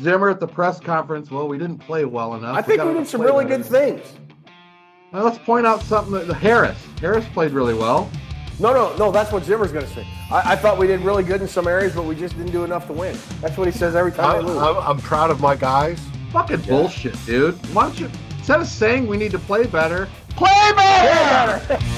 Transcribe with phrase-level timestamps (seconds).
[0.00, 1.30] Zimmer at the press conference.
[1.30, 2.56] Well, we didn't play well enough.
[2.56, 4.12] I think we did some really better." good things.
[5.12, 6.78] Now, let's point out something that Harris.
[7.00, 8.10] Harris played really well.
[8.60, 9.10] No, no, no.
[9.10, 10.06] That's what Zimmer's going to say.
[10.30, 12.64] I, I thought we did really good in some areas, but we just didn't do
[12.64, 13.16] enough to win.
[13.40, 14.56] That's what he says every time I'm, lose.
[14.58, 16.00] I'm, I'm proud of my guys.
[16.32, 17.54] Fucking bullshit, dude.
[17.74, 21.74] Why don't you instead of saying we need to play better, play better?
[21.74, 21.94] Enough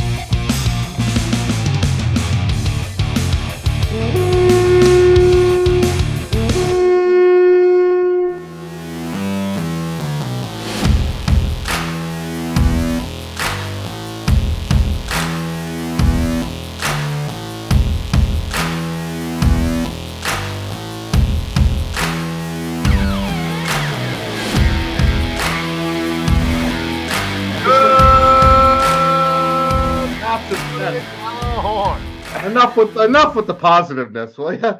[32.61, 34.79] enough with enough with the positiveness, will you?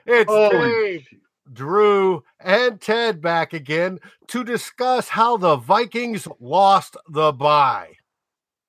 [0.06, 1.08] It's Holy Dave,
[1.52, 7.92] Drew, and Ted back again to discuss how the Vikings lost the bye.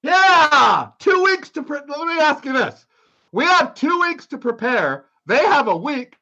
[0.02, 1.62] Yeah, two weeks to.
[1.62, 2.86] Pre- Let me ask you this:
[3.30, 5.04] We have two weeks to prepare.
[5.26, 6.16] They have a week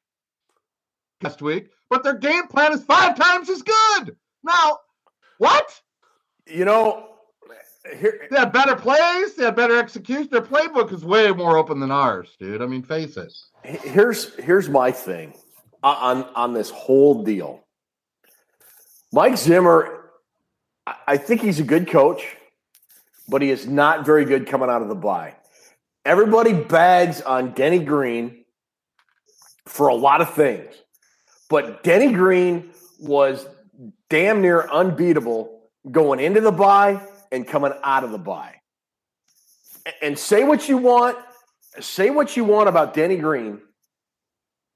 [1.22, 4.16] next week, but their game plan is five times as good.
[4.42, 4.80] Now,
[5.38, 5.80] what?
[6.46, 7.08] you know,
[7.96, 9.34] here, They had better plays.
[9.34, 10.28] They had better execution.
[10.30, 12.62] Their playbook is way more open than ours, dude.
[12.62, 13.32] I mean, face it.
[13.64, 15.34] here's here's my thing
[15.82, 17.64] on on this whole deal.
[19.12, 20.10] Mike Zimmer,
[20.86, 22.36] I- I think he's a good coach,
[23.28, 25.34] but he is not very good coming out of the bye.
[26.04, 28.44] Everybody bags on Denny Green
[29.66, 30.74] for a lot of things,
[31.50, 33.46] but Denny Green was
[34.08, 37.00] damn near unbeatable going into the bye
[37.32, 38.54] and coming out of the bye.
[40.02, 41.16] And say what you want,
[41.80, 43.60] say what you want about Denny Green.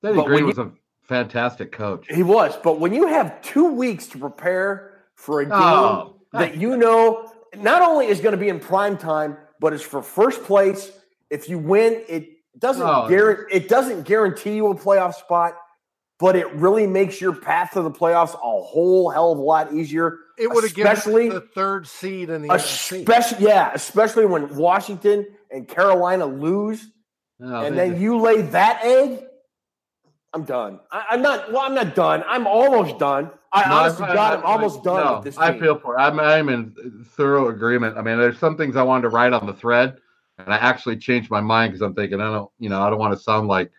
[0.02, 0.70] Denny But Green was a
[1.02, 2.06] fantastic coach.
[2.08, 6.16] He was, but when you have two weeks to prepare for a game Oh.
[6.32, 10.02] that you know not only is going to be in prime time, but it's for
[10.02, 10.90] first place.
[11.30, 13.08] If you win, it doesn't Oh.
[13.08, 15.54] guarantee it doesn't guarantee you a playoff spot,
[16.22, 19.74] but it really makes your path to the playoffs a whole hell of a lot
[19.74, 20.18] easier.
[20.38, 25.26] It would have given Especially- the third seed in the Especially, yeah, especially when Washington
[25.50, 26.86] and Carolina lose,
[27.42, 29.24] oh, No, and they- then you lay that egg.
[30.32, 30.78] I'm done.
[30.92, 31.50] I, I'm not.
[31.52, 32.22] Well, I'm not done.
[32.28, 33.32] I'm almost done.
[33.52, 35.36] I No, honestly, I- God, I- I'm almost done no, with this.
[35.38, 35.96] I feel for.
[35.96, 36.02] It.
[36.02, 37.98] I'm I'm in thorough agreement.
[37.98, 39.98] I mean, there's some things I wanted to write on the thread,
[40.38, 43.00] and I actually changed my mind because I'm thinking I don't, you know, I don't
[43.00, 43.72] want to sound like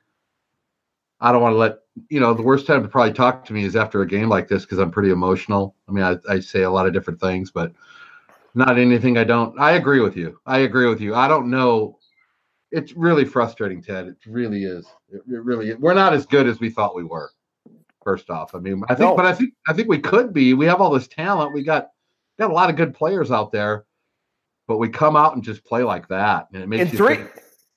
[1.21, 1.77] I don't want to let
[2.09, 2.33] you know.
[2.33, 4.79] The worst time to probably talk to me is after a game like this because
[4.79, 5.75] I'm pretty emotional.
[5.87, 7.71] I mean, I, I say a lot of different things, but
[8.55, 9.59] not anything I don't.
[9.59, 10.39] I agree with you.
[10.45, 11.15] I agree with you.
[11.15, 11.97] I don't know.
[12.71, 14.07] It's really frustrating, Ted.
[14.07, 14.87] It really is.
[15.09, 15.69] It, it really.
[15.69, 15.77] Is.
[15.77, 17.31] We're not as good as we thought we were.
[18.03, 19.15] First off, I mean, I think, No.
[19.15, 20.53] but I think, I think we could be.
[20.53, 21.53] We have all this talent.
[21.53, 21.91] We got
[22.37, 23.85] got a lot of good players out there,
[24.67, 27.31] but we come out and just play like that, and it makes In three think,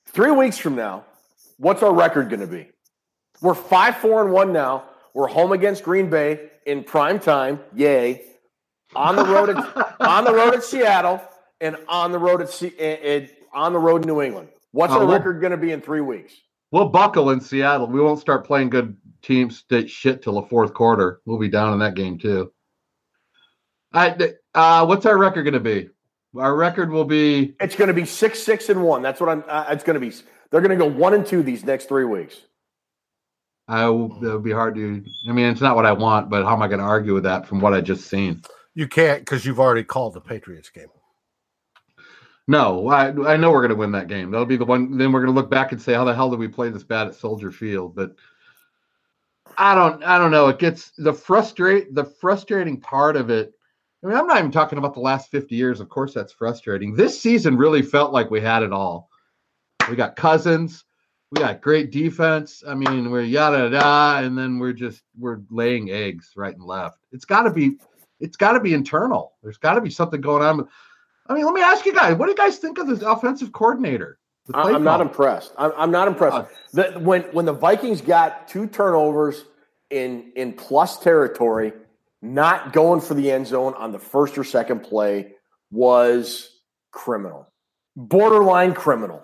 [0.07, 1.05] three weeks from now,
[1.57, 2.69] what's our record going to be?
[3.41, 4.83] We're five, four, and one now.
[5.13, 7.59] We're home against Green Bay in prime time.
[7.75, 8.23] Yay!
[8.95, 9.57] On the road at
[10.01, 11.21] on the road at Seattle
[11.61, 14.49] and on the road at C, eh, eh, on the road in New England.
[14.71, 16.33] What's Oh, our we'll- record going to be in three weeks?
[16.71, 17.87] we'll buckle in Seattle.
[17.87, 21.21] We won't start playing good teams that shit till the fourth quarter.
[21.25, 22.51] We'll be down in that game too.
[23.93, 25.89] I, uh, what's our record going to be?
[26.35, 29.01] Our record will be It's going to be six, six, and one.
[29.01, 29.43] That's what I'm.
[29.47, 30.13] Uh, it's going to be.
[30.51, 32.41] They're going to go one and two these next three weeks.
[33.67, 35.03] I that would be hard to.
[35.27, 37.23] I mean, it's not what I want, but how am I going to argue with
[37.23, 38.41] that from what I just seen?
[38.75, 40.87] You can't because you've already called the Patriots game.
[42.47, 44.31] No, I, I know we're going to win that game.
[44.31, 44.97] That'll be the one.
[44.97, 46.83] Then we're going to look back and say, how the hell did we play this
[46.83, 47.93] bad at Soldier Field?
[47.93, 48.15] But
[49.57, 50.47] I don't, I don't know.
[50.47, 53.53] It gets the frustrate, the frustrating part of it.
[54.01, 55.81] I mean, I'm not even talking about the last 50 years.
[55.81, 56.95] Of course, that's frustrating.
[56.95, 59.09] This season really felt like we had it all.
[59.89, 60.85] We got Cousins,
[61.31, 62.63] we got great defense.
[62.67, 66.99] I mean, we're yada yada, and then we're just we're laying eggs right and left.
[67.11, 67.77] It's got to be,
[68.19, 69.33] it's got to be internal.
[69.43, 70.67] There's got to be something going on.
[71.27, 73.51] I mean, let me ask you guys, what do you guys think of this offensive
[73.51, 74.19] coordinator?
[74.53, 75.51] I'm not impressed.
[75.57, 76.35] I'm, I'm not impressed.
[76.37, 79.43] Uh, The, when when the Vikings got two turnovers
[79.89, 81.73] in in plus territory,
[82.21, 85.33] not going for the end zone on the first or second play
[85.69, 86.49] was
[86.91, 87.51] criminal,
[87.97, 89.21] borderline criminal,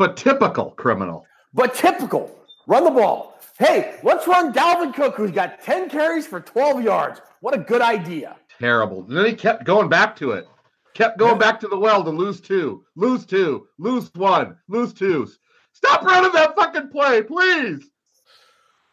[0.00, 1.26] but typical criminal.
[1.52, 2.34] but typical.
[2.66, 3.38] Run the ball.
[3.58, 7.20] Hey, let's run Dalvin Cook, who's got 10 carries for 12 yards.
[7.42, 8.36] What a good idea.
[8.58, 9.04] Terrible.
[9.04, 10.48] And then he kept going back to it.
[10.94, 15.28] Kept going back to the well to lose two, lose two, lose one, lose two.
[15.74, 17.90] Stop running that fucking play, please.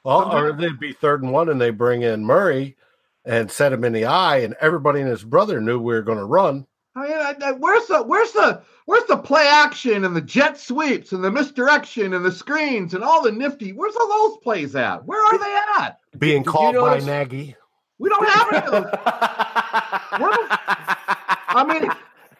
[0.04, 2.76] Well, or they'd be third and one, and they bring in Murray
[3.24, 6.18] and set him in the eye, and everybody and his brother knew we were going
[6.18, 6.68] to run.
[6.98, 10.58] I mean, I, I, where's the where's the where's the play action and the jet
[10.60, 13.74] sweeps and the misdirection and the screens and all the nifty?
[13.74, 15.06] Where's all those plays at?
[15.06, 16.00] Where are they at?
[16.18, 17.56] Being Did you called by notice- Nagy.
[18.00, 18.92] We don't have any of those.
[21.50, 21.90] I mean,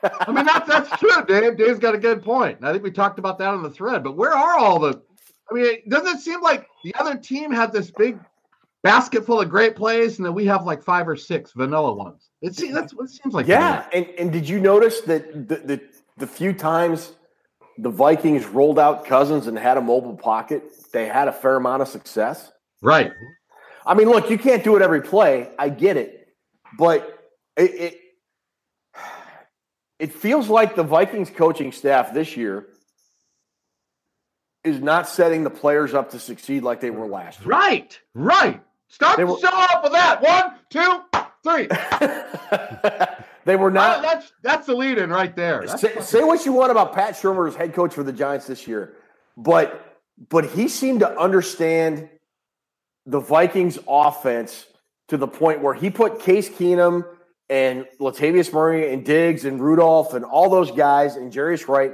[0.04, 1.58] I mean that's that's true, Dave.
[1.58, 2.60] Dave's got a good point.
[2.60, 4.04] And I think we talked about that on the thread.
[4.04, 5.02] But where are all the?
[5.50, 8.20] I mean, doesn't it seem like the other team had this big
[8.84, 12.30] basket full of great plays, and then we have like five or six vanilla ones?
[12.44, 13.48] It seems that's what it seems like.
[13.48, 15.82] Yeah, and and did you notice that the, the
[16.18, 17.14] the few times
[17.78, 21.82] the Vikings rolled out Cousins and had a mobile pocket, they had a fair amount
[21.82, 22.52] of success.
[22.82, 23.12] Right.
[23.86, 25.50] I mean, look, you can't do it every play.
[25.58, 26.28] I get it,
[26.78, 27.20] but
[27.56, 28.00] it it,
[30.00, 32.68] it feels like the Vikings coaching staff this year
[34.64, 37.50] is not setting the players up to succeed like they were last year.
[37.50, 38.00] Right.
[38.14, 38.62] Right.
[38.90, 40.22] Start They the show off with that.
[40.22, 41.02] One, two,
[41.44, 41.68] three.
[43.48, 44.02] they were not.
[44.02, 45.66] that's that's the lead in right there.
[45.78, 48.68] Say, say what you want about Pat Shurmur as head coach for the Giants this
[48.68, 48.96] year,
[49.38, 49.98] but
[50.30, 52.10] but he seemed to understand
[53.06, 54.66] the Vikings offense
[55.08, 57.06] to the point where he put Case Keenum
[57.50, 61.94] and Latavius Murray and Diggs and Rudolph and all those guys and Jarius Wright.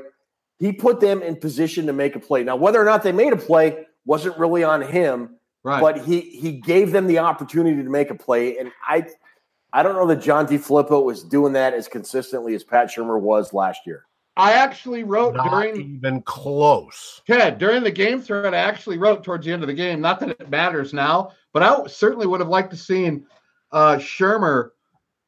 [0.57, 2.44] He put them in position to make a play.
[2.44, 5.79] Now, whether or not they made a play wasn't really on him, right.
[5.79, 8.57] but he he gave them the opportunity to make a play.
[8.57, 9.05] And I
[9.75, 13.54] I don't know that John DeFilippo was doing that as consistently as Pat Shurmur was
[13.54, 14.06] last year.
[14.38, 17.22] I actually wrote Not during even close.
[17.25, 20.20] Ted, during the game thread, I actually wrote towards the end of the game, not
[20.20, 23.25] that it matters now, but I certainly would have liked to seen
[23.72, 24.70] uh, Shurmur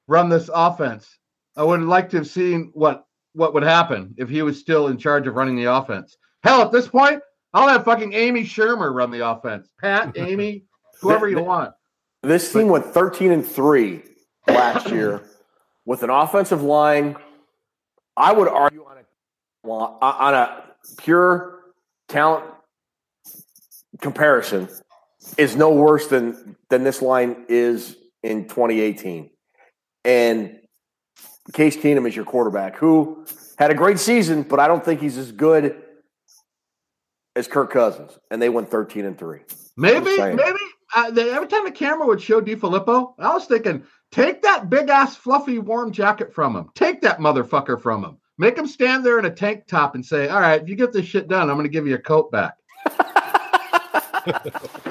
[0.08, 1.18] run this offense.
[1.58, 4.88] I would have liked to have seen what what would happen if he was still
[4.88, 6.18] in charge of running the offense.
[6.44, 7.22] Hell, at this point,
[7.54, 9.70] I'll have fucking Amy Schumer run the offense.
[9.80, 10.66] Pat, Amy,
[11.02, 11.74] whoever you want.
[12.24, 14.02] This team went 13 and 3
[14.48, 15.22] last year
[15.86, 17.16] with an offensive line.
[18.18, 20.64] I would argue on a on a
[20.98, 21.60] pure
[22.08, 22.46] talent
[24.02, 24.70] comparison
[25.38, 29.30] is no worse than than this line is in 2018.
[30.04, 30.60] And
[31.54, 33.26] Case Keenum is your quarterback who
[33.58, 35.82] had a great season, but I don't think he's as good
[37.36, 38.18] as Kirk Cousins.
[38.32, 39.40] And they went 13 and 3.
[39.78, 40.60] Maybe, maybe
[40.96, 44.90] uh, the, every time the camera would show DeFilippo, I was thinking, take that big
[44.90, 46.70] ass fluffy warm jacket from him.
[46.76, 48.18] Take that motherfucker from him.
[48.38, 50.92] Make him stand there in a tank top and say, "All right, if you get
[50.92, 52.56] this shit done, I'm going to give you a coat back."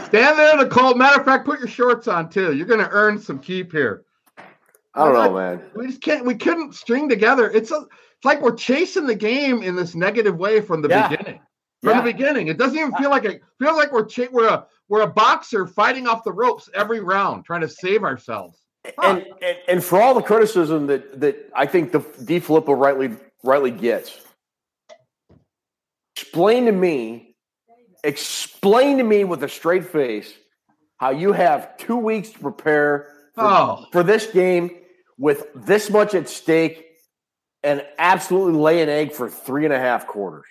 [0.06, 0.96] stand there in the cold.
[0.96, 2.54] Matter of fact, put your shorts on too.
[2.54, 4.04] You're going to earn some keep here.
[4.94, 5.62] I don't know, man.
[5.74, 6.24] We just can't.
[6.24, 7.50] We couldn't string together.
[7.50, 7.84] It's a,
[8.16, 11.08] it's like we're chasing the game in this negative way from the Yeah.
[11.08, 11.40] beginning.
[11.82, 12.00] From Yeah.
[12.00, 15.02] the beginning, it doesn't even feel like it feels like we're cha- we're a we're
[15.02, 18.63] a boxer fighting off the ropes every round, trying to save ourselves.
[19.02, 23.70] And, and and for all the criticism that that I think the DeFilippo rightly rightly
[23.70, 24.20] gets,
[26.16, 27.34] explain to me,
[28.02, 30.32] explain to me with a straight face
[30.98, 33.86] how you have two weeks to prepare for, Oh.
[33.92, 34.70] for this game
[35.18, 36.86] with this much at stake
[37.62, 40.46] and absolutely lay an egg for three and a half quarters.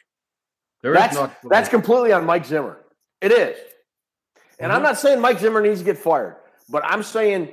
[0.82, 2.78] There is That's that's completely on Mike Zimmer.
[3.22, 3.58] It is.
[4.60, 4.86] And I'm mm-hmm.
[4.86, 6.36] not saying Mike Zimmer needs to get fired,
[6.70, 7.50] but I'm saying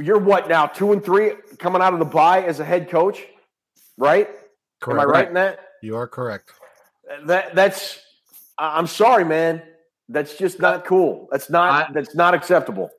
[0.00, 3.20] you're what now, two and three coming out of the bye as a head coach,
[3.96, 4.28] right?
[4.86, 5.60] Am I right in that?
[5.82, 6.52] You are correct.
[7.26, 8.00] That that's
[8.58, 9.62] I- I'm sorry, man.
[10.08, 11.28] That's just not cool.
[11.30, 12.90] That's not I- that's not acceptable.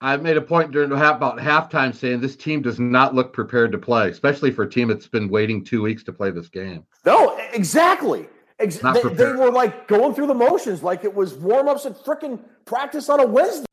[0.00, 3.32] I made a point during the half, about halftime saying this team does not look
[3.32, 6.48] prepared to play, especially for a team that's been waiting two weeks to play this
[6.48, 6.84] game.
[7.04, 8.28] No, exactly.
[8.60, 11.96] Ex- they, they were like going through the motions like it was warm ups and
[11.96, 13.66] freaking practice on a Wednesday.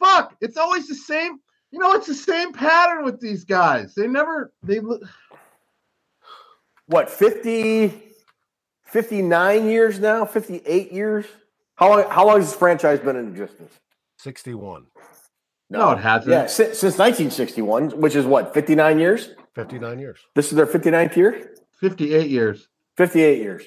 [0.00, 0.34] Fuck!
[0.40, 1.38] It's always the same.
[1.70, 3.94] You know, it's the same pattern with these guys.
[3.94, 5.02] They never they look.
[6.86, 7.92] what 50
[8.84, 11.26] 59 years now 58 years
[11.76, 13.72] how long how long has this franchise been in existence
[14.18, 14.86] 61,
[15.70, 16.32] No, it hasn't.
[16.32, 20.18] yeah since, since 1961 which is what 59 years 59 years.
[20.34, 23.62] this is their 59th year 58 years, 58 years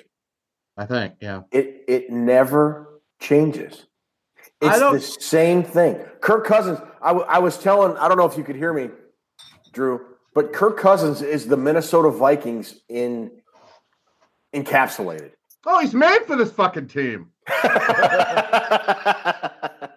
[0.76, 1.14] I think.
[1.22, 1.44] Yeah.
[1.52, 3.86] it it never changes I
[4.64, 4.80] it's
[5.16, 8.44] the same thing kirk cousins I, w- I was telling i don't know if you
[8.44, 8.90] could hear me
[9.72, 13.32] drew but kirk cousins is the minnesota vikings in
[14.54, 15.32] encapsulated
[15.66, 17.32] Oh, he's made for this fucking team.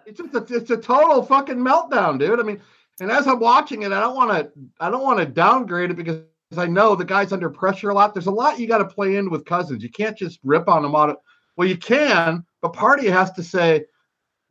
[0.07, 2.39] It's just a, it's a total fucking meltdown, dude.
[2.39, 2.61] I mean,
[3.01, 5.97] and as I'm watching it, I don't want to I don't want to downgrade it
[5.97, 6.21] because
[6.55, 8.13] I know the guy's under pressure a lot.
[8.13, 9.83] There's a lot you got to play in with Cousins.
[9.83, 11.09] You can't just rip on him out.
[11.09, 11.17] Of,
[11.57, 13.83] well, you can, but party has to say,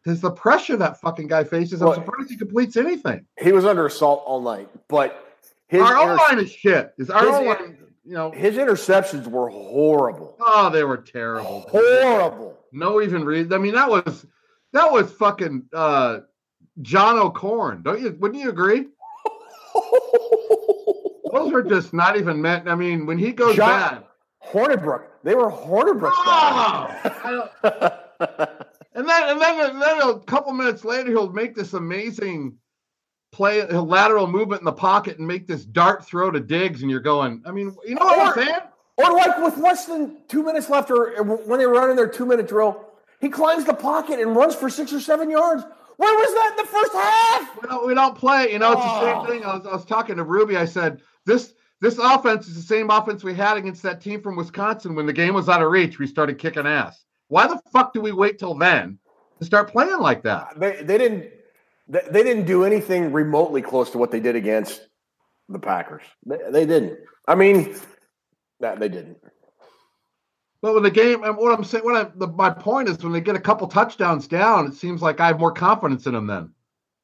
[0.06, 3.26] Because the pressure that fucking guy faces, I'm Well, surprised he completes anything.
[3.40, 5.34] He was under assault all night, but
[5.66, 6.94] his our inter- line is shit.
[6.96, 7.78] Is our his line?
[8.04, 10.36] You know, his interceptions were horrible.
[10.38, 11.62] oh, they were terrible.
[11.68, 12.56] Horrible.
[12.70, 13.52] No, even read.
[13.52, 14.25] I mean, that was
[14.72, 16.18] that was fucking uh,
[16.82, 17.82] John O'Corn.
[17.82, 18.16] Don't you?
[18.20, 18.86] Wouldn't you agree?
[21.32, 22.68] Those are just not even meant.
[22.68, 24.04] I mean, when he goes John- bad,
[24.52, 25.02] Hornibrook.
[25.25, 26.12] They were Hornibrook.
[26.14, 27.98] Oh!
[29.08, 32.56] and then and then and then a couple minutes later, he'll make this amazing
[33.32, 37.00] play, lateral movement in the pocket, and make this dart throw to Diggs, and you're
[37.00, 37.42] going.
[37.46, 38.58] I mean, you know what I'm saying?
[38.96, 42.26] or like with less than two minutes left, or when they were running their two
[42.26, 42.84] minute drill,
[43.20, 45.64] he climbs the pocket and runs for six or seven yards.
[45.98, 47.62] Where was that in the first half?
[47.62, 48.52] We don't, we don't play.
[48.52, 49.00] You know, it's the Oh.
[49.00, 49.26] same ah.
[49.26, 49.44] thing.
[49.44, 50.56] I was, I was talking to Ruby.
[50.56, 54.36] I said this this offense is the same offense we had against that team from
[54.36, 55.98] Wisconsin when the game was out of reach.
[55.98, 57.05] We started kicking ass.
[57.28, 58.99] Why the fuck do we wait till then
[59.38, 60.49] to start playing like that?
[60.56, 61.30] Uh, they they didn't
[61.88, 64.88] they, they didn't do anything remotely close to what they did against
[65.49, 66.02] the Packers.
[66.25, 66.99] They, they didn't.
[67.26, 67.76] I mean,
[68.61, 69.18] that they didn't.
[70.62, 73.12] But when the game, and what I'm saying, what I, the, my point is, when
[73.12, 76.26] they get a couple touchdowns down, it seems like I have more confidence in them.
[76.26, 76.50] Then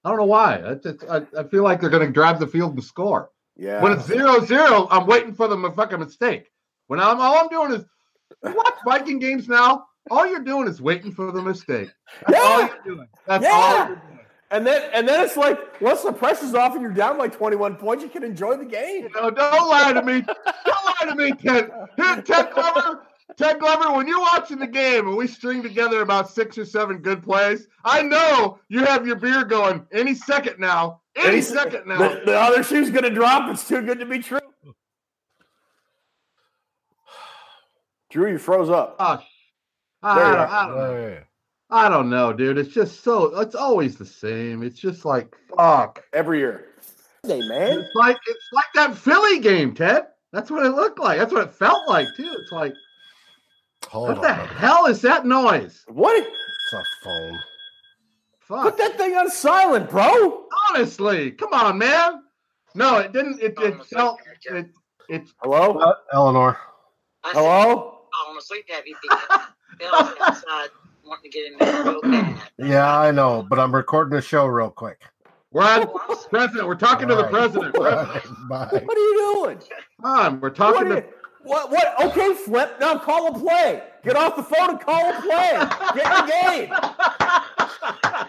[0.05, 0.62] I don't know why.
[0.64, 3.31] I, just, I, I feel like they're going to drive the field and score.
[3.57, 3.83] Yeah.
[3.83, 6.50] When it's zero zero, I'm waiting for them a mistake.
[6.87, 7.85] When I'm all I'm doing is
[8.43, 9.87] watch Viking games now.
[10.11, 11.90] All you're doing is waiting for the mistake.
[12.26, 12.68] That's all Yeah.
[12.85, 13.09] you're doing.
[13.26, 13.50] That's Yeah.
[13.52, 14.00] all you're doing.
[14.50, 17.76] and then and then it's like once the pressure's off and you're down by 21
[17.76, 19.09] points, you can enjoy the game.
[19.14, 20.21] No, don't lie to me.
[20.23, 21.71] Don't lie to me, Ted.
[21.97, 23.06] Here, Ted Glover.
[23.38, 26.99] Ted Glover, when you're watching the game and we string together about six or seven
[26.99, 31.00] good plays, I know you have your beer going any second now.
[31.16, 31.97] Any Any second now.
[31.99, 33.50] The, the other shoe's gonna drop.
[33.50, 34.38] It's too good to be true.
[38.11, 38.99] Drew, you froze up.
[38.99, 39.25] Gosh.
[40.02, 40.50] I, There you don't.
[40.50, 40.97] I, don't, know.
[40.97, 41.21] Hey.
[41.71, 42.59] I don't know, dude.
[42.59, 44.62] It's just so, it's always the same.
[44.62, 46.02] It's just like, fuck.
[46.12, 46.66] Every year.
[47.26, 47.80] Hey man.
[47.80, 50.06] It's like, it's like that Philly game, Ted.
[50.32, 51.18] That's what it looked like.
[51.18, 52.35] That's what it felt like, too.
[52.40, 52.75] It's like,
[53.88, 54.23] Hold what on.
[54.23, 55.85] the hell is that noise?
[55.88, 56.16] What?
[56.16, 57.38] It's a phone.
[58.40, 58.62] Fuck.
[58.62, 60.47] Put that thing on silent, bro.
[60.71, 62.23] Honestly, come on, man.
[62.75, 63.40] No, it didn't.
[63.40, 64.18] It, it my felt.
[64.49, 64.56] God.
[64.56, 64.71] It,
[65.09, 65.78] it's Hello?
[65.78, 66.59] Uh, Eleanor.
[67.25, 68.01] I Hello?
[68.23, 69.41] Falling asleep heavy because
[69.79, 70.69] Bill's outside
[71.05, 72.41] wanting to get in there real bad.
[72.59, 75.00] Yeah, I know, but I'm recording a show real quick.
[75.50, 76.67] we're on oh, president.
[76.69, 77.50] We're talking to the All right.
[77.50, 77.75] president.
[77.75, 78.69] President, Bye.
[78.85, 79.59] What are you doing?
[80.00, 80.41] come on.
[80.41, 81.07] We're talking are to.
[81.07, 81.14] you-
[81.45, 81.73] what?
[81.73, 82.00] What?
[82.05, 82.76] Okay, Flip.
[82.81, 83.83] Now call a play.
[84.05, 85.59] Get off the phone and call a play.
[86.00, 86.73] Get in the game.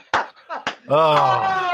[0.89, 1.72] Oh, Oh,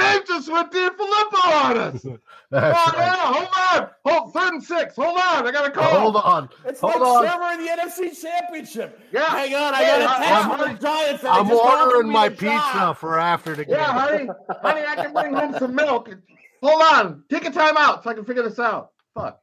[0.00, 2.06] Dave just went to Filippo on us.
[2.06, 2.18] Oh,
[2.50, 3.00] that's yeah.
[3.00, 3.18] right.
[3.18, 3.90] Hold on.
[4.06, 4.96] Hold third and six.
[4.96, 5.46] Hold on.
[5.46, 6.00] I got to call.
[6.00, 6.48] Hold on.
[6.64, 7.24] It's Hold like on.
[7.26, 9.00] Sarah in the NFC Championship.
[9.12, 9.24] Yeah.
[9.26, 11.22] Hang on, I Hey, got a I- text I'm- from the Giants.
[11.22, 12.96] that I'm just offered ordering my pizza job.
[12.98, 13.74] for after the game.
[13.74, 14.28] Yeah, honey.
[14.62, 16.14] honey, I can bring home some milk.
[16.62, 17.24] Hold on.
[17.28, 18.90] Take a time out so I can figure this out.
[19.14, 19.40] Fuck.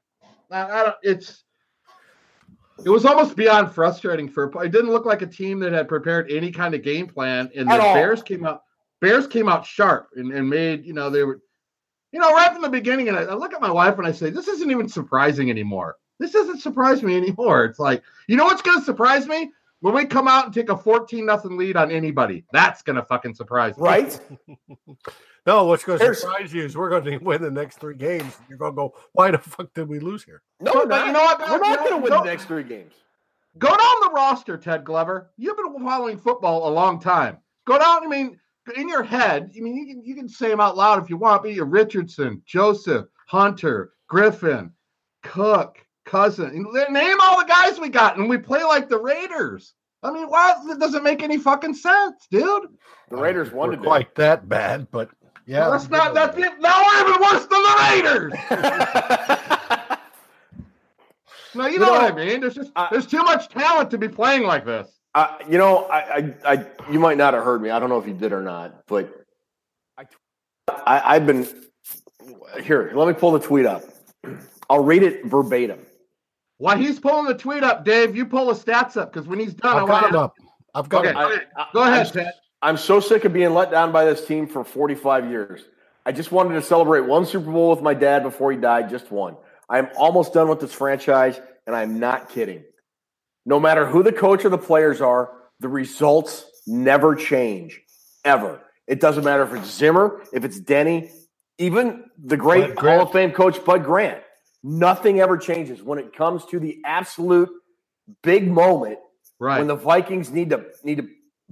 [0.51, 0.95] I, I don't.
[1.03, 1.43] It's.
[2.83, 4.51] It was almost beyond frustrating for.
[4.63, 7.69] It didn't look like a team that had prepared any kind of game plan, and
[7.69, 7.93] the all.
[7.93, 8.62] Bears came out.
[9.03, 10.85] Bears came out sharp and, and made.
[10.85, 11.41] You know they were.
[12.13, 14.11] You know, right from the beginning, and I, I look at my wife and I
[14.13, 15.97] say, "This isn't even surprising anymore.
[16.19, 19.93] This doesn't surprise me anymore." It's like, you know what's going to surprise me when
[19.93, 22.45] we come out and take a fourteen nothing lead on anybody.
[22.53, 23.83] That's going to fucking surprise me.
[23.83, 24.19] Right?
[25.45, 28.37] No, what's going to surprise you is we're going to win the next three games.
[28.47, 30.41] You're going to go, why the fuck did we lose here?
[30.61, 31.07] No, But- we're but not.
[31.07, 31.39] you know what?
[31.41, 32.93] We're You not going to win Go- the next three games.
[33.57, 35.31] Go down the roster, Ted Glover.
[35.35, 37.39] You've been following football a long time.
[37.67, 38.05] Go down.
[38.05, 38.39] I mean,
[38.75, 39.51] in your head.
[39.55, 41.43] I mean, you can you can say them out loud if you want.
[41.43, 44.71] But you Richardson, Joseph, Hunter, Griffin,
[45.23, 46.45] Cook, Cousin.
[46.51, 49.73] and Name all the guys we got, and we play like the Raiders.
[50.01, 50.53] I mean, why?
[50.67, 52.67] That doesn't make any fucking sense, dude.
[53.09, 53.85] The Raiders won We're today.
[53.87, 55.09] quite that bad, but
[55.45, 55.69] yeah.
[55.69, 56.13] that's not.
[56.13, 56.59] That's it.
[56.59, 58.33] Now we're even worse than the Raiders.
[61.55, 62.39] No, you, You know, know, what I mean.
[62.41, 64.87] There's just I- there's too much talent to be playing like this.
[65.15, 67.69] Uh, you know, I, I, I, you might not have heard me.
[67.69, 69.13] I don't know if you did or not, but
[69.97, 70.05] I,
[70.67, 71.47] I, I've been
[72.63, 72.91] here.
[72.95, 73.83] Let me pull the tweet up.
[74.69, 75.85] I'll read it verbatim.
[76.57, 79.53] While he's pulling the tweet up, Dave, you pull the stats up because when he's
[79.53, 80.33] done, I've I got it up.
[80.73, 81.47] I've got Okay, it.
[81.55, 82.31] I- I- Go ahead, I'm, Ted.
[82.61, 85.61] I'm so sick of being let down by this team for 45 years.
[86.05, 89.11] I just wanted to celebrate one Super Bowl with my dad before he died, just
[89.11, 89.35] one.
[89.69, 92.63] I'm almost done with this franchise, and I'm not kidding.
[93.45, 97.81] No matter who the coach or the players are, the results never change,
[98.23, 98.61] ever.
[98.87, 101.11] It doesn't matter if it's Zimmer, if it's Denny,
[101.57, 104.21] even the great Hall of Fame coach Bud Grant.
[104.63, 107.49] Nothing ever changes when it comes to the absolute
[108.21, 108.99] big moment
[109.39, 109.57] Right.
[109.57, 111.09] when the Vikings need to need to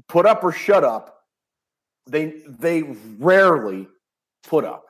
[0.07, 1.23] put up or shut up,
[2.07, 2.83] they they
[3.19, 3.87] rarely
[4.47, 4.85] put up.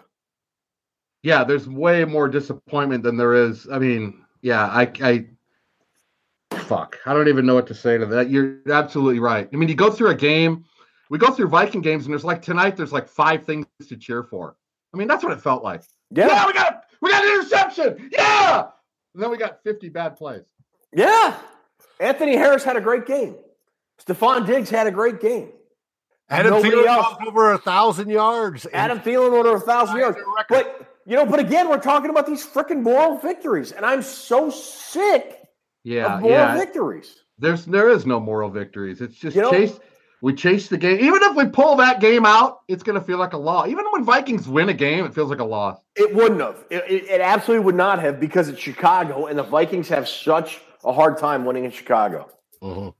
[1.24, 3.68] Yeah, there's way more disappointment than there is.
[3.72, 5.26] I mean, yeah, I, I,
[6.72, 8.30] fuck, I don't even know what to say to that.
[8.30, 9.48] You're absolutely right.
[9.52, 10.64] I mean, you go through a game,
[11.10, 14.24] we go through Viking games, and there's like tonight, there's like five things to cheer
[14.24, 14.56] for.
[14.94, 15.84] I mean, that's what it felt like.
[16.12, 18.10] Yeah, Yeah, we got we got an interception.
[18.12, 18.68] Yeah,
[19.14, 20.46] and then we got 50 bad plays.
[20.94, 21.38] yeah.
[22.00, 23.36] Anthony Harris had a great game.
[24.04, 25.50] Stefon Diggs had a great game.
[26.30, 27.16] Adam Nobody Thielen else.
[27.28, 28.66] over a thousand yards.
[28.74, 30.18] Adam Thielen over a thousand yards.
[30.50, 34.50] But you know, but again, we're talking about these freaking moral victories, and I'm so
[34.50, 35.41] sick
[35.84, 36.58] Yeah, of moral yeah.
[36.58, 37.16] victories.
[37.40, 39.02] There's there is no moral victories.
[39.02, 39.80] It's just You know- chase.
[40.24, 41.00] We chase the game.
[41.00, 43.68] Even if we pull that game out, it's going to feel like a loss.
[43.70, 45.80] Even when Vikings win a game, it feels like a loss.
[45.96, 46.64] It wouldn't have.
[46.70, 50.62] It, it, it absolutely would not have because it's Chicago, and the Vikings have such
[50.84, 52.30] a hard time winning in Chicago.
[52.62, 52.94] Mhm.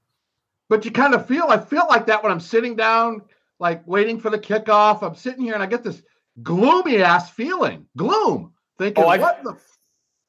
[0.68, 1.46] But you kind of feel.
[1.48, 3.22] I feel like that when I'm sitting down,
[3.60, 5.04] like waiting for the kickoff.
[5.04, 6.02] I'm sitting here and I get this
[6.42, 9.56] gloomy ass feeling, gloom, thinking, Oh, I- what the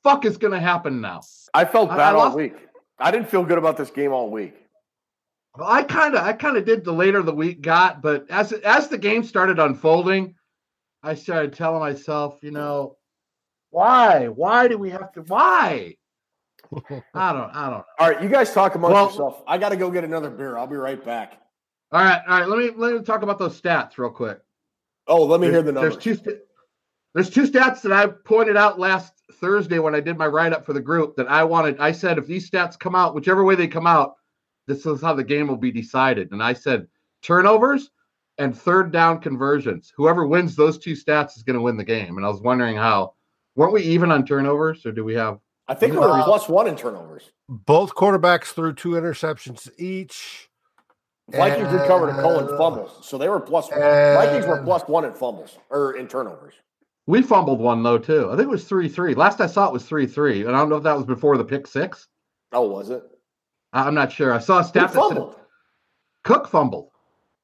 [0.02, 1.21] fuck is going to happen now?
[1.54, 2.54] I felt bad I all lost- week.
[2.99, 4.54] I didn't feel good about this game all week.
[5.56, 8.52] Well, I kind of, I kind of did the later the week got, but as
[8.52, 10.35] as the game started unfolding,
[11.02, 12.97] I started telling myself, you know,
[13.71, 15.97] why, why do we have to, why?
[16.88, 17.85] I don't, I don't.
[17.99, 19.42] All right, you guys talk amongst Well- yourself.
[19.47, 20.56] I got to go get another beer.
[20.56, 21.35] I'll be right back.
[21.90, 22.49] All right, all right.
[22.49, 24.38] Let me let me talk about those stats real quick.
[25.06, 25.94] Oh, let me There's, hear the numbers.
[25.94, 26.14] there's two.
[26.14, 26.38] sta-
[27.14, 30.64] There's two stats that I pointed out last Thursday when I did my write up
[30.64, 31.78] for the group that I wanted.
[31.78, 34.14] I said if these stats come out, whichever way they come out,
[34.66, 36.31] this is how the game will be decided.
[36.33, 36.87] And I said
[37.23, 37.90] turnovers
[38.38, 39.92] and third down conversions.
[39.97, 42.16] Whoever wins those two stats is going to win the game.
[42.16, 43.14] And I was wondering how.
[43.54, 45.38] Weren't we even on turnovers, or do we have?
[45.69, 47.31] I think we were Uh, plus one in turnovers.
[47.50, 50.49] Both quarterbacks threw two interceptions each.
[51.31, 53.78] Vikings recovered a Cullen And- fumbles, so they were plus one.
[53.78, 56.54] Vikings were plus one in fumbles or in turnovers.
[57.06, 58.29] We fumbled one though too.
[58.31, 59.14] I think it was three three.
[59.14, 61.37] Last I saw it was three three, and I don't know if that was before
[61.37, 62.07] the pick six.
[62.53, 63.03] Oh, was it?
[63.72, 64.33] I- I'm not sure.
[64.33, 65.37] I saw a Who stat that said fumbled?
[66.24, 66.90] Cook fumbled.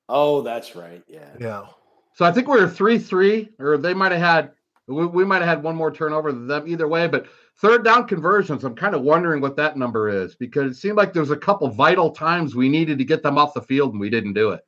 [0.08, 1.02] Oh, that's right.
[1.08, 1.28] Yeah.
[1.40, 1.66] Yeah.
[2.14, 4.52] So I think we were three three, or they might have had
[4.86, 7.08] we, we might have had one more turnover than them either way.
[7.08, 10.96] But third down conversions, I'm kind of wondering what that number is because it seemed
[10.96, 13.92] like there was a couple vital times we needed to get them off the field
[13.92, 14.60] and we didn't do it.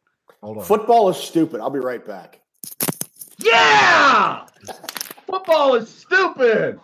[0.43, 0.65] Hold on.
[0.65, 1.61] Football is stupid.
[1.61, 2.41] I'll be right back.
[3.39, 4.47] Yeah,
[5.31, 6.81] football is stupid.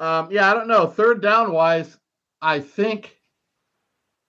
[0.00, 0.86] Um, yeah, I don't know.
[0.86, 1.96] Third down wise,
[2.42, 3.16] I think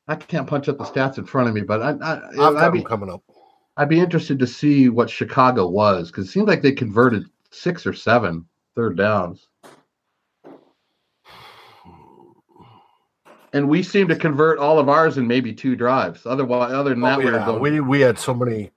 [0.08, 2.72] I can't punch up the stats in front of me, but I, I I've got
[2.72, 3.24] be, them coming up.
[3.78, 7.86] I'd be interested to see what Chicago was because it seemed like they converted six
[7.86, 8.46] or seven
[8.76, 9.48] third downs.
[13.54, 16.26] And we seem to convert all of ours in maybe two drives.
[16.26, 17.46] Otherwise, other than that, Oh, we were yeah.
[17.46, 17.62] going.
[17.62, 18.72] we we had so many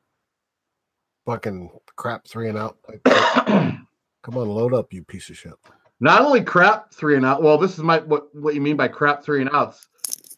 [1.26, 2.78] fucking crap three and out.
[3.04, 5.52] Come on, load up, you piece of shit.
[6.00, 7.42] not only crap three and out.
[7.42, 9.86] Well, this is my what what you mean by crap three and outs.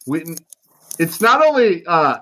[0.05, 0.25] We
[0.99, 2.17] it's not only uh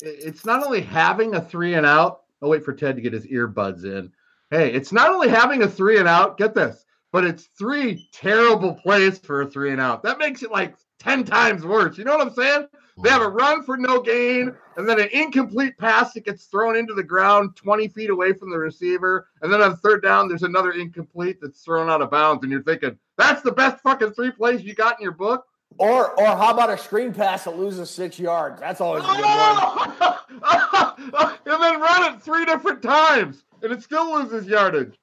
[0.00, 2.20] it's not only having a three and out.
[2.42, 4.12] I'll wait for Ted to get his earbuds in.
[4.50, 8.74] Hey, it's not only having a three and out, get this, but it's three terrible
[8.74, 10.02] plays for a three and out.
[10.02, 11.96] That makes it like 10 times worse.
[11.96, 12.68] You know what I'm saying?
[13.02, 16.76] They have a run for no gain, and then an incomplete pass that gets thrown
[16.76, 19.28] into the ground 20 feet away from the receiver.
[19.42, 22.42] And then on third down, there's another incomplete that's thrown out of bounds.
[22.44, 25.44] And you're thinking, that's the best fucking three plays you got in your book?
[25.76, 28.60] Or or how about a screen pass that loses six yards?
[28.60, 30.14] That's always a good one.
[31.46, 34.94] and then run it three different times, and it still loses yardage.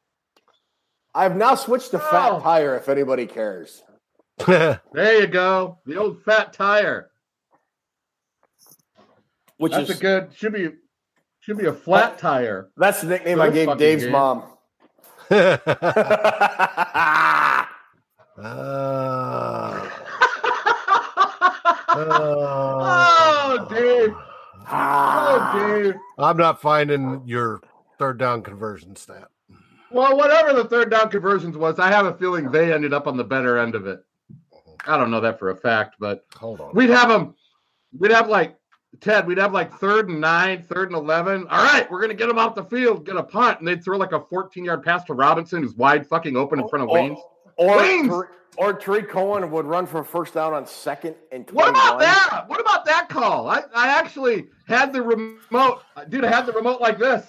[1.13, 2.39] I've now switched to fat Oh.
[2.39, 2.77] tire.
[2.77, 3.83] If anybody cares,
[4.47, 4.79] There
[5.19, 5.79] you go.
[5.85, 7.10] The old fat tire.
[9.61, 10.69] Which That's is a good, should be
[11.39, 12.69] should be a flat tire.
[12.77, 14.11] that's the nickname I gave Dave's game.
[14.11, 14.43] mom.
[18.43, 19.87] Ah.
[21.89, 24.15] oh, Dave.
[24.67, 25.53] Ah.
[25.53, 25.95] Oh, Dave.
[26.17, 27.61] I'm not finding your
[27.99, 29.27] third down conversion stat.
[29.91, 33.17] Well, whatever the third down conversions was, I have a feeling they ended up on
[33.17, 33.99] the better end of it.
[34.87, 36.73] I don't know that for a fact, but Hold on.
[36.73, 37.35] we'd have them.
[37.97, 38.55] We'd have like
[38.99, 39.25] Ted.
[39.25, 41.47] We'd have like third and nine, third and eleven.
[41.49, 43.97] All right, we're gonna get them off the field, get a punt, and they'd throw
[43.97, 47.17] like a 14 yard pass to Robinson, who's wide fucking open in front of Waynes.
[47.55, 48.09] Or Waynes.
[48.09, 51.99] Tar- or Tarik Cohen would run for a first down on second and What about
[51.99, 52.43] that?
[52.47, 53.49] What about that call?
[53.49, 56.25] I, I actually had the remote, dude.
[56.25, 57.25] I had the remote like this.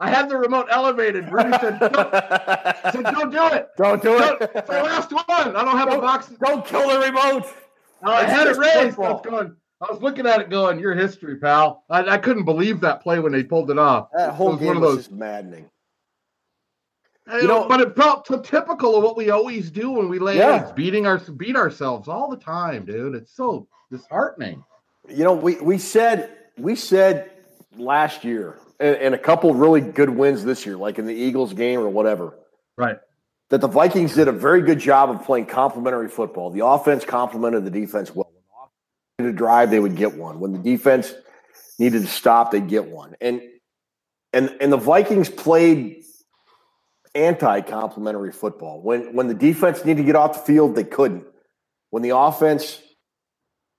[0.00, 1.30] I had the remote elevated.
[1.30, 1.92] Rudy said, "Don't,
[2.92, 3.68] said, don't do it.
[3.76, 4.50] Don't do Don't, it.
[4.54, 5.24] it's the last one.
[5.28, 6.26] I don't have a Don't- box.
[6.44, 7.44] Don't kill the remote.
[8.04, 8.96] Uh, I had it raised.
[8.96, 9.12] Football.
[9.14, 9.56] was going.
[9.80, 13.20] I was looking at it going, "You're history, pal." I, I couldn't believe that play
[13.20, 14.08] when they pulled it off.
[14.16, 15.70] That whole was game one of was just maddening.
[17.30, 20.38] You know, but it felt so typical of what we always do when we lay
[20.38, 20.62] Yeah.
[20.62, 23.14] eggs, beating our beat ourselves all the time, dude.
[23.14, 24.64] It's so disheartening.
[25.08, 27.30] You know, we we said we said
[27.76, 31.52] last year and, and a couple really good wins this year, like in the Eagles
[31.52, 32.34] game or whatever,
[32.78, 32.98] Right.
[33.50, 36.50] that the Vikings did a very good job of playing complementary football.
[36.50, 38.27] The offense complemented the defense well.
[39.18, 40.40] When the offense needed a drive, they would get one.
[40.40, 41.12] When the defense
[41.78, 43.16] needed to stop, they'd get one.
[43.20, 43.42] And
[44.32, 46.04] and and the Vikings played
[47.14, 48.80] anti-complementary football.
[48.80, 51.24] When when the defense needed to get off the field, they couldn't.
[51.90, 52.80] When the offense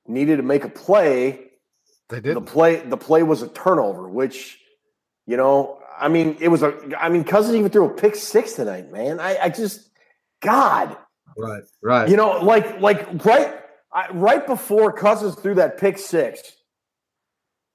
[0.07, 1.51] needed to make a play,
[2.09, 2.35] They did.
[2.35, 4.57] the play the play was a turnover, which
[5.25, 6.73] you know, I mean, it was a.
[6.99, 9.19] I mean, Cousins even threw a pick six tonight, man.
[9.19, 9.89] I, I just,
[10.41, 10.97] God,
[11.37, 11.61] Right.
[11.83, 12.09] Right.
[12.09, 13.58] you know, like like right
[13.91, 16.53] I, right before Cousins threw that pick six.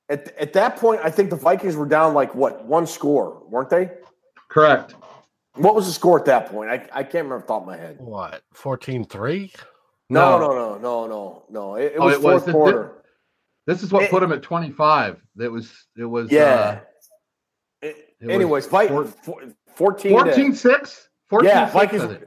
[0.09, 3.71] At, at that point, I think the Vikings were down like what one score, weren't
[3.71, 3.91] they?
[4.51, 4.95] Correct.
[5.57, 6.71] What was the score at that point?
[6.71, 7.97] I, I can't remember off the top of my head.
[7.99, 8.43] What?
[8.53, 9.53] 14 3?
[10.11, 10.49] No, No.
[10.49, 11.75] no, no, no, no, no.
[11.77, 12.93] It, it Oh, was it was fourth the- quarter.
[13.67, 15.23] This is what It- put him at 25.
[15.41, 16.43] It was it was yeah.
[16.45, 16.81] uh,
[17.81, 19.43] It- it was anyways, Vi- four- four-
[19.75, 21.09] 14 to- 14 6.
[21.31, 22.19] 14 yeah, 6, Vikings.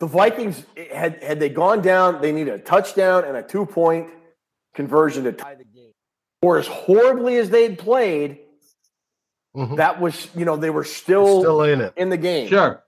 [0.00, 0.12] I think.
[0.12, 4.08] The Vikings had had they gone down, they needed a touchdown and a two point
[4.74, 5.92] conversion to tie the game.
[6.42, 8.40] Or as horribly as they'd played,
[9.56, 9.76] Mhm.
[9.76, 11.92] that was you know they were still, Still in it.
[11.96, 12.48] in the game.
[12.48, 12.82] Sure.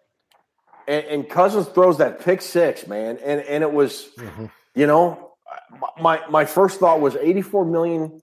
[0.87, 4.51] And, and Cousins throws that pick six, man, and and it was Mhm.
[4.75, 5.33] you know
[6.01, 8.21] my my first thought was eighty four million.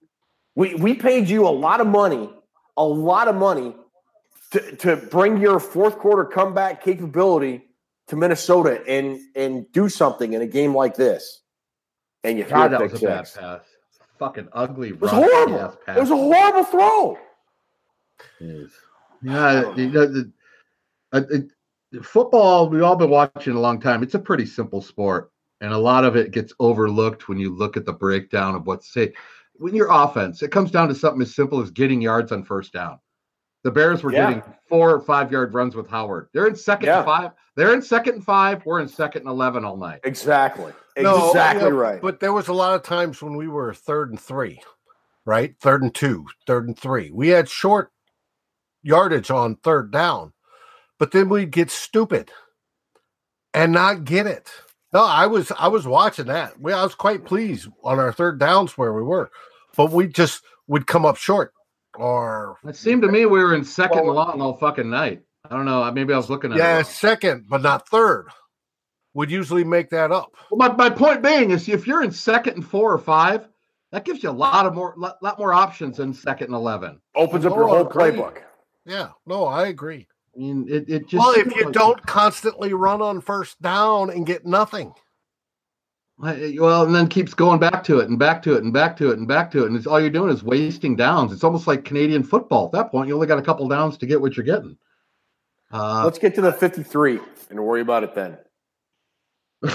[0.56, 2.30] We we paid you a lot of money,
[2.78, 3.76] a lot of money
[4.52, 7.65] to to bring your fourth quarter comeback capability
[8.08, 11.42] to Minnesota and and do something in a game like this.
[12.24, 13.62] And you threw God, that was a bad pass.
[14.18, 14.90] Fucking ugly.
[14.90, 15.78] It was horrible.
[15.88, 17.18] It was a horrible throw.
[19.22, 20.32] Yeah, you know, the,
[21.12, 21.52] uh, it,
[22.04, 24.04] football we've all been watching a long time.
[24.04, 27.76] It's a pretty simple sport, and a lot of it gets overlooked when you look
[27.76, 29.14] at the breakdown of what's say.
[29.58, 32.74] When your offense, it comes down to something as simple as getting yards on first
[32.74, 33.00] down.
[33.66, 34.28] The Bears were Yeah.
[34.32, 36.30] getting four or five yard runs with Howard.
[36.34, 36.98] They're in second Yeah.
[36.98, 37.32] and five.
[37.56, 38.64] They're in second and five.
[38.64, 40.02] We're in second and eleven all night.
[40.04, 40.72] Exactly.
[41.00, 42.00] No, Exactly yeah, right.
[42.00, 44.62] But there was a lot of times when we were third and three,
[45.26, 45.56] right?
[45.60, 47.10] Third and two, third and three.
[47.12, 47.92] We had short
[48.84, 50.34] yardage on third down,
[51.00, 52.30] but then we'd get stupid
[53.52, 54.52] and not get it.
[54.94, 56.60] No, I was I was watching that.
[56.62, 59.32] We I was quite pleased on our third downs where we were,
[59.76, 61.52] but we just would come up short.
[61.98, 65.22] Or It seemed to me we were in second Well- long all fucking night.
[65.50, 65.90] I don't know.
[65.92, 66.60] Maybe I was looking at it.
[66.62, 68.28] yeah, second, but not third.
[69.14, 70.32] Would usually make that up.
[70.52, 73.48] Well, my, my point being is if you're in second and four or five,
[73.92, 77.00] that gives you a lot of more lot, lot more options than second and eleven.
[77.16, 78.40] Opens up Oh, your whole playbook.
[78.86, 80.08] Yeah, no, I agree.
[80.36, 84.10] I mean, it, it just well, if you like- don't constantly run on first down
[84.10, 85.00] and get nothing, I-
[86.18, 89.12] well, and then keeps going back to it and back to it and back to
[89.12, 91.34] it and back to it, and it's all you're doing is wasting downs.
[91.34, 92.68] It's almost like Canadian football.
[92.68, 94.78] At that point, you only got a couple downs to get what you're getting.
[95.72, 98.38] Uh, Let's get to the 53 and worry about it then.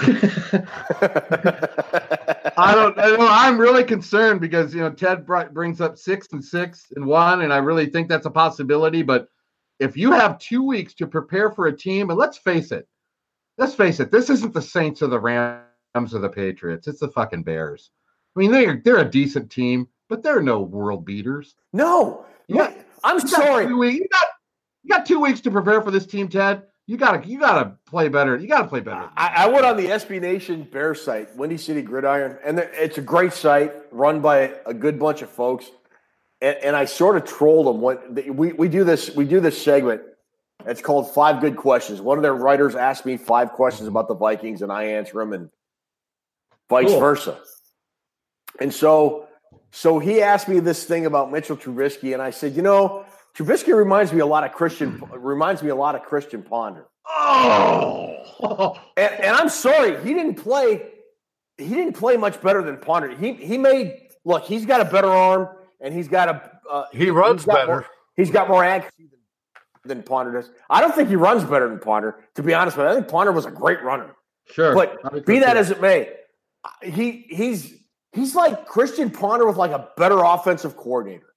[2.56, 3.16] I don't know.
[3.18, 7.52] I'm really concerned because you know Ted brings up six and six and one, and
[7.52, 9.02] I really think that's a possibility.
[9.02, 9.28] But
[9.78, 12.86] if you have two weeks to prepare for a team, and let's face it,
[13.58, 16.86] let's face it, this isn't the Saints or the Rams or the Patriots.
[16.88, 17.90] It's the fucking Bears.
[18.36, 21.54] I mean, they're they're a decent team, but they're no world beaters.
[21.72, 22.24] no.
[22.48, 22.72] Yeah.
[23.04, 23.72] I'm You sorry.
[23.72, 24.26] weeks- You got,
[24.82, 26.64] you got two weeks to prepare for this team, Ted.
[26.86, 28.36] You gotta you gotta play better.
[28.36, 29.08] You gotta play better.
[29.16, 33.00] I, I went on the SB Nation Bear site, Windy City Gridiron, and it's a
[33.02, 35.70] great site run by a good bunch of folks.
[36.42, 37.80] And, and I sort of trolled them.
[37.80, 40.02] What we, we do this we do this segment.
[40.66, 42.00] It's called Five Good Questions.
[42.00, 45.32] One of their writers asked me five questions about the Vikings, and I answer them,
[45.32, 45.48] and
[46.70, 47.00] vice Cool.
[47.00, 47.38] versa.
[48.60, 49.26] And so,
[49.72, 53.04] so he asked me this thing about Mitchell Trubisky, and I said, you know,
[53.36, 56.86] Trubisky reminds me a lot of Christian reminds me a lot of Christian Ponder.
[57.06, 60.82] Oh, And, and I'm sorry, he didn't play.
[61.58, 63.14] He didn't play much better than Ponder.
[63.14, 64.44] He he made look.
[64.44, 65.48] He's got a better arm,
[65.80, 66.50] and he's got a.
[66.70, 67.66] Uh, he runs better.
[67.66, 69.20] More, he's got more accuracy than,
[69.96, 70.50] than Ponder does.
[70.70, 72.24] I don't think he runs better than Ponder.
[72.36, 74.14] To be honest with you, I think Ponder was a great runner.
[74.50, 74.74] sure.
[74.74, 76.08] But be that as it may,
[76.82, 77.74] he he's
[78.12, 81.34] he's like Christian Ponder with like a better offensive coordinator.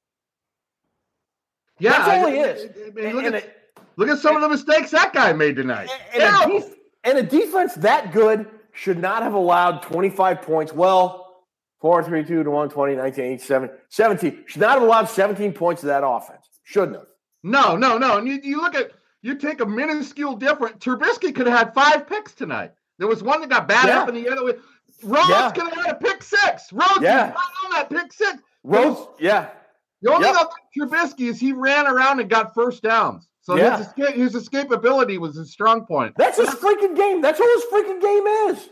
[1.80, 2.72] yeah, That's all I- he is.
[2.88, 3.50] I mean, look, and at, a-
[3.96, 5.90] look at some of the mistakes that guy made tonight.
[6.14, 10.74] and, and a def- and a defense that good should not have allowed 25 points.
[10.74, 11.44] Well,
[11.82, 13.70] 4 3 2 to 120, 1987.
[13.90, 14.44] 17.
[14.48, 16.48] Should not have allowed 17 points to that offense.
[16.64, 17.08] Shouldn't have.
[17.44, 18.18] No, no, no.
[18.18, 20.84] And you, you look at you take a minuscule difference.
[20.84, 22.72] Trubisky could have had five picks tonight.
[23.00, 24.02] There was one that got bad Yeah.
[24.02, 24.54] up in the other way.
[25.04, 25.52] Rhodes Yeah.
[25.52, 26.72] could have had a pick six.
[26.74, 27.28] Rhodes Yeah.
[27.28, 28.38] was right on that pick six.
[28.64, 29.50] Rhodes, yeah.
[30.02, 30.36] The only Yep.
[30.36, 33.30] thing about Trubisky is he ran around and got first downs.
[33.42, 33.78] So Yeah.
[33.78, 36.14] his, escape, his escapability was his strong point.
[36.18, 37.22] That's his freaking game.
[37.22, 38.70] That's what his freaking game is.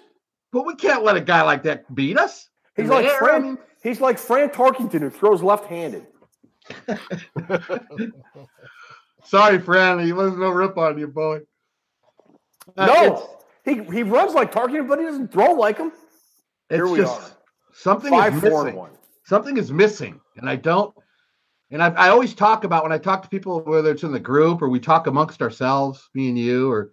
[0.53, 2.49] But we can't let a guy like that beat us.
[2.75, 6.07] He's In the like air, Fran, he's like Fran Tarkenton who throws left-handed.
[9.25, 9.99] sorry, Fran.
[9.99, 11.39] He was no rip on you, boy.
[12.77, 13.29] Uh, no,
[13.65, 15.91] he he runs like Tarkington, but he doesn't throw like him.
[16.71, 17.31] It's, Here we just are.
[17.73, 18.67] something Five, is missing.
[18.69, 18.91] and one.
[19.23, 20.93] something is missing and i don't
[21.69, 24.19] and I, I always talk about when i talk to people whether it's in the
[24.19, 26.91] group or we talk amongst ourselves me and you or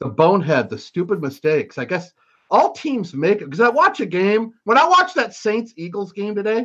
[0.00, 2.12] the bonehead the stupid mistakes i guess
[2.50, 6.12] all teams make it because i watch a game when i watched that saints eagles
[6.12, 6.64] game today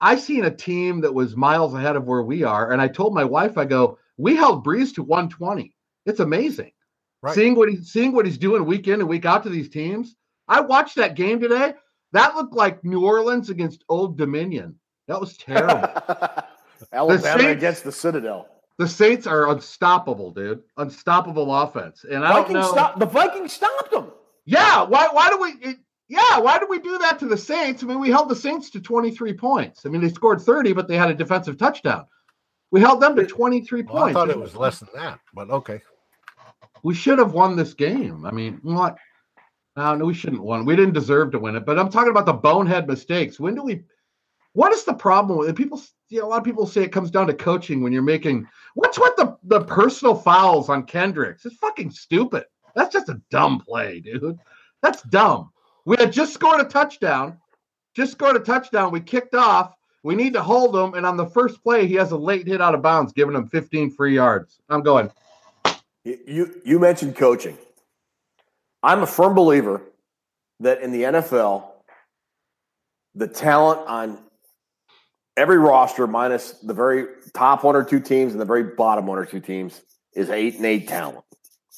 [0.00, 3.14] i seen a team that was miles ahead of where we are and i told
[3.14, 5.74] my wife i go we held Brees to 120
[6.06, 6.72] it's amazing
[7.22, 7.34] Right.
[7.34, 10.16] seeing what he's seeing what he's doing week in and week out to these teams
[10.50, 11.72] i watched that game today
[12.12, 14.74] that looked like New Orleans against Old Dominion.
[15.06, 15.88] That was terrible.
[16.92, 18.48] Alabama Saints- against the Citadel.
[18.78, 20.62] the Saints are unstoppable, dude.
[20.76, 22.04] Unstoppable offense.
[22.10, 22.72] And I don't know.
[22.72, 24.10] stop, the Vikings stopped them.
[24.44, 25.76] Yeah, why why do we it,
[26.08, 27.84] yeah, why did we do that to the Saints?
[27.84, 29.86] I mean, we held the Saints to 23 points.
[29.86, 32.06] I mean, they scored 30, but they had a defensive touchdown.
[32.72, 34.14] We held them to 23 Well, I points.
[34.14, 35.80] thought it was less than that, but okay.
[36.82, 38.24] we should have won this game.
[38.26, 38.96] I mean, what?
[39.76, 40.64] No, no, we shouldn't win.
[40.64, 41.64] We didn't deserve to win it.
[41.64, 43.38] But I'm talking about the bonehead mistakes.
[43.38, 43.82] When do we?
[44.52, 45.56] What is the problem with it?
[45.56, 45.80] People?
[46.08, 48.48] You know, a lot of people say it comes down to coaching when you're making.
[48.74, 51.46] What's with the the personal fouls on Kendricks?
[51.46, 52.44] It's fucking stupid.
[52.74, 54.38] That's just a dumb play, dude.
[54.82, 55.50] That's dumb.
[55.84, 57.38] We had just scored a touchdown.
[57.94, 58.92] Just scored a touchdown.
[58.92, 59.74] We kicked off.
[60.02, 60.94] We need to hold him.
[60.94, 63.48] And on the first play, he has a late hit out of bounds, giving him
[63.48, 64.60] 15 free yards.
[64.68, 65.10] I'm going.
[66.04, 67.58] You you mentioned coaching.
[68.82, 69.82] I'm a firm believer
[70.60, 71.64] that in the NFL,
[73.14, 74.18] the talent on
[75.36, 79.18] every roster, minus the very top one or two teams and the very bottom one
[79.18, 79.80] or two teams,
[80.14, 81.24] is eight and eight talent.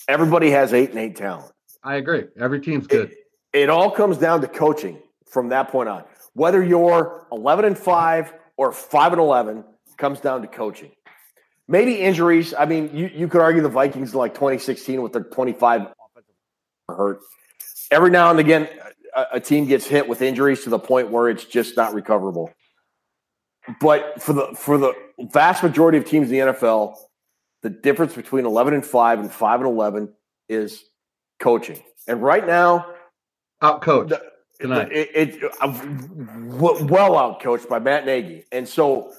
[0.08, 1.52] Everybody has eight and eight talent.
[1.82, 2.24] I agree.
[2.38, 3.10] Every team's good.
[3.10, 3.18] It,
[3.52, 4.98] it all comes down to coaching
[5.30, 6.04] from that point on.
[6.34, 9.64] Whether you're 11 and 5 or 5 and 11
[9.98, 10.92] comes down to coaching.
[11.68, 12.54] Maybe injuries.
[12.56, 16.01] I mean, you, you could argue the Vikings like 2016 with their 25 offensive
[16.94, 17.20] hurt.
[17.90, 18.68] Every now and again,
[19.14, 22.50] a, a team gets hit with injuries to the point where it's just not recoverable.
[23.80, 24.92] But for the for the
[25.30, 26.96] vast majority of teams in the NFL,
[27.62, 30.12] the difference between 11 and 5 and 5 and 11
[30.48, 30.84] is
[31.38, 31.80] coaching.
[32.08, 32.86] And right now,
[33.60, 34.12] Out coach
[34.62, 35.82] tonight it, it uh,
[36.86, 39.12] well out coached by Matt Nagy, and so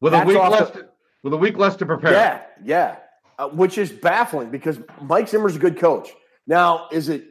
[0.00, 0.70] with a week less.
[0.70, 0.88] to,
[1.22, 2.12] with a week less to prepare.
[2.12, 2.96] yeah, yeah,
[3.38, 6.10] uh, which is baffling because Mike Zimmer's a good coach.
[6.46, 7.24] Now, is it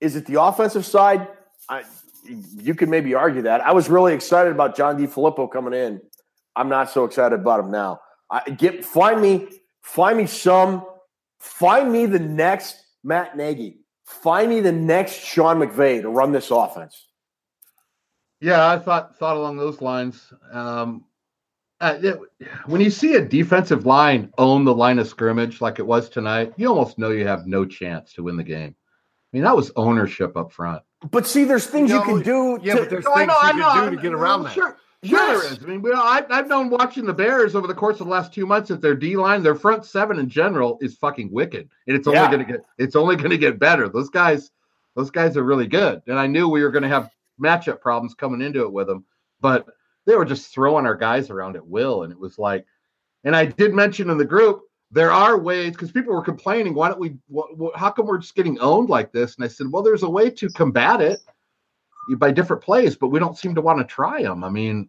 [0.00, 1.28] is it the offensive side?
[1.68, 1.84] I,
[2.28, 3.60] you could maybe argue that.
[3.60, 6.00] I was really excited about John DeFilippo coming in.
[6.54, 8.00] I'm not so excited about him now.
[8.30, 9.48] I, get find me
[9.82, 10.84] find me some
[11.38, 13.78] find me the next Matt Nagy.
[14.04, 17.06] Find me the next Sean McVay to run this offense.
[18.40, 20.32] Yeah, I thought thought along those lines.
[20.52, 21.04] Um,
[21.80, 22.20] uh, it-
[22.66, 26.52] when you see a defensive line own the line of scrimmage like it was tonight,
[26.56, 28.74] you almost know you have no chance to win the game.
[28.78, 30.82] I mean, that was ownership up front.
[31.10, 32.58] But see, there's things you No, can do.
[32.62, 34.12] yeah, to- but there's No, things know, you I can know, do to I- get
[34.12, 34.52] I- around that.
[34.54, 35.52] Sure, sure Yes.
[35.52, 35.62] is.
[35.62, 38.32] I mean, we, I, I've known watching the Bears over the course of the last
[38.32, 41.96] two months that their D line, their front seven in general, is fucking wicked, and
[41.96, 42.30] it's only Yeah.
[42.30, 43.88] going to get it's only going to get better.
[43.88, 44.50] Those guys,
[44.94, 48.14] those guys are really good, and I knew we were going to have matchup problems
[48.14, 49.04] coming into it with them,
[49.42, 49.66] but
[50.06, 52.64] they were just throwing our guys around at will, and it was like,
[53.24, 56.88] and I did mention in the group there are ways because people were complaining, why
[56.88, 57.16] don't we?
[57.28, 59.34] What, what, how come we're just getting owned like this?
[59.36, 61.20] And I said, well, there's a way to combat it
[62.18, 64.44] by different plays, but we don't seem to want to try them.
[64.44, 64.88] I mean,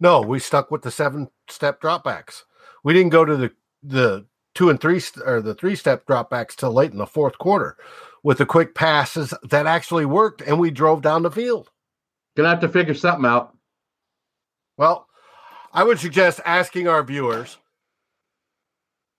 [0.00, 2.42] No, we stuck with the seven step dropbacks.
[2.84, 6.72] We didn't go to the the two and three or the three step dropbacks till
[6.72, 7.78] late in the fourth quarter
[8.22, 11.70] with the quick passes that actually worked, and we drove down the field.
[12.36, 13.56] gonna have to figure something out.
[14.76, 15.06] Well,
[15.72, 17.58] I would suggest asking our viewers,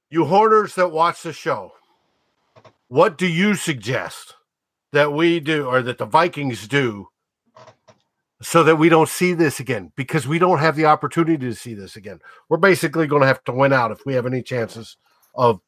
[0.09, 1.71] you hoarders that watch the show,
[2.87, 4.35] what do you suggest
[4.91, 7.07] that we do or that the Vikings do
[8.41, 9.91] so that we don't see this again?
[9.95, 12.19] Because we don't have the opportunity to see this again.
[12.49, 14.97] We're basically going to have to win out if we have any chances
[15.33, 15.59] of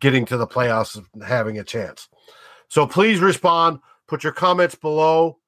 [0.00, 2.08] getting to the playoffs and having a chance.
[2.68, 5.38] So please respond, put your comments below.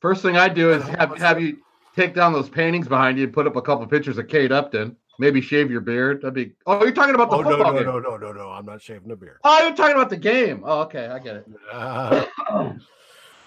[0.00, 1.58] First thing I do is have have you
[1.96, 4.96] take down those paintings behind you and put up a couple pictures of Kate Upton.
[5.20, 6.22] Maybe shave your beard.
[6.22, 6.52] That'd be.
[6.64, 7.86] Oh, you're talking about the Oh no, football no, game.
[7.86, 8.44] no, no, no, no!
[8.44, 8.50] no.
[8.50, 9.38] I'm not shaving the beard.
[9.42, 10.62] Oh, you're talking about the game.
[10.64, 11.46] Oh, okay, I get it.
[11.72, 12.24] Uh,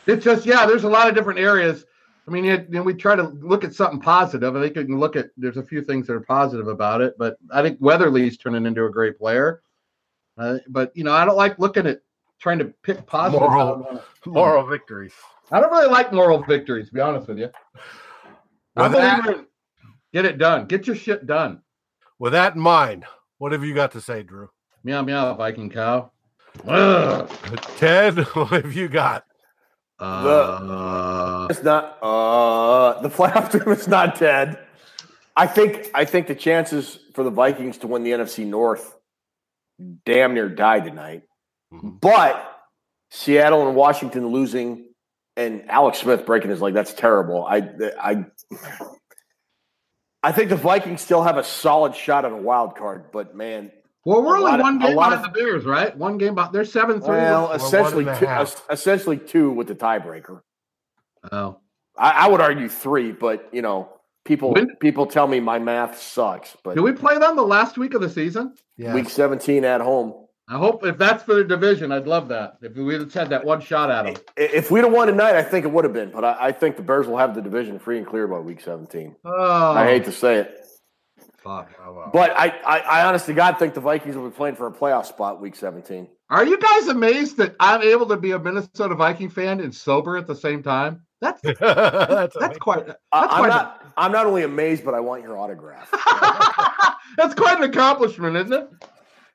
[0.08, 1.86] It's just yeah, there's a lot of different areas.
[2.28, 4.56] I mean, you know, we try to look at something positive.
[4.56, 5.28] I think you can look at.
[5.38, 8.86] There's a few things that are positive about it, but I think Weatherly's turning into
[8.86, 9.62] a great player.
[10.38, 12.02] Uh, but you know, I don't like looking at
[12.40, 13.42] trying to pick positive.
[13.42, 14.02] Moral.
[14.26, 15.14] moral victories.
[15.52, 17.50] I don't really like moral victories, to be honest with you.
[18.76, 19.46] With that, believe in
[20.14, 20.66] get it done.
[20.66, 21.62] Get your shit done.
[22.20, 23.06] with that in mind,
[23.38, 24.50] what have you got to say, Drew?
[24.84, 26.12] Meow meow, Viking cow.
[26.68, 27.30] Ugh.
[27.78, 29.26] Ted, what have you got?
[30.00, 34.58] Uh, It's not uh the playoff team It's not dead.
[35.36, 38.98] I think I think the chances for the Vikings to win the NFC North
[40.06, 41.24] damn near died tonight.
[41.74, 42.00] Mhm.
[42.02, 42.48] But
[43.12, 44.88] Seattle and Washington losing
[45.38, 47.46] and Alex Smith breaking his leg, that's terrible.
[47.46, 48.26] I I
[50.24, 53.72] I think the Vikings still have a solid shot at a wild card, but man,
[54.06, 55.96] well, we're only lot of- one game behind of- the Bears, right?
[55.98, 57.10] One game, but they're seven three.
[57.18, 58.28] well, one essentially two,
[58.70, 60.42] essentially two with the tiebreaker.
[61.32, 61.58] oh,
[61.98, 63.90] I, I would argue three, but you know,
[64.26, 66.56] people When- people tell me my math sucks.
[66.64, 68.54] But do we play them the last week of the season?
[68.78, 68.94] Yes.
[68.94, 70.14] week seventeen at home.
[70.52, 72.58] I hope if that's for the division, I'd love that.
[72.62, 74.16] If we just had that one shot at them.
[74.36, 76.12] If we'd have won tonight, I think it would have been.
[76.12, 78.60] But I, I think the Bears will have the division free and clear by week
[78.60, 79.16] seventeen.
[79.24, 80.68] Oh, I hate to say it,
[81.38, 81.72] fuck.
[82.12, 84.72] but I, I, I honest to God think the Vikings will be playing for a
[84.72, 86.10] playoff spot week seventeen.
[86.30, 90.18] Are you guys amazed that I'm able to be a Minnesota Viking fan and sober
[90.18, 91.04] at the same time?
[91.22, 92.60] That's that's that's amazing.
[92.60, 95.90] quite that's I, I'm quite not I'm not only amazed, but I want your autograph.
[97.16, 98.70] that's quite an accomplishment, isn't it?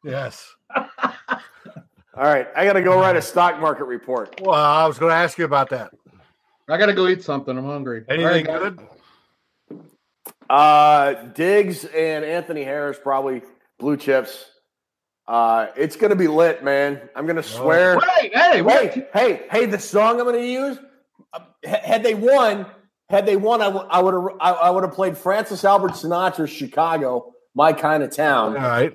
[0.07, 0.55] Yes.
[0.77, 4.41] All right, I got to go write a stock market report.
[4.41, 5.93] Well, I was going to ask you about that.
[6.69, 7.57] I gotta go eat something.
[7.57, 8.05] I'm hungry.
[8.09, 8.81] Anything right, good?
[10.51, 13.43] Uh, Diggs and Anthony Harris probably
[13.79, 14.47] blue chips.
[15.29, 17.01] Uh, it's gonna be lit, man.
[17.15, 17.99] I'm gonna swear.
[18.21, 18.93] Wait, hey, wait.
[18.95, 19.67] Hey, hey, hey!
[19.67, 20.79] The song I'm going to use.
[21.33, 22.67] uh, Had they won,
[23.11, 27.33] had they won, I would have, I, I would have played Francis Albert Sinatra's "Chicago,"
[27.55, 28.55] my kind of town.
[28.55, 28.93] right.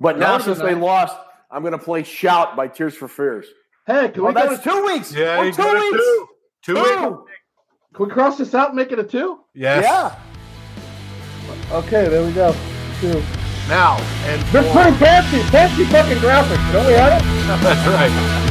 [0.00, 1.16] But now, That since they lost,
[1.50, 3.46] I'm going to play "Shout" by Tears for Fears.
[3.86, 5.12] Hey, can Oh, we, go that's to, two weeks.
[5.14, 5.96] Yeah, oh, We're two weeks.
[5.96, 6.28] two.
[6.62, 7.30] Two weeks.
[7.94, 9.40] Can we cross this out and make it a two?
[9.54, 9.84] Yes.
[9.84, 10.16] Yeah.
[11.76, 12.54] Okay, there we go.
[13.00, 13.22] Two.
[13.68, 16.72] Now and They're for- pretty fancy, fancy fucking graphics.
[16.72, 17.24] Don't we have it?
[17.62, 18.49] That's right.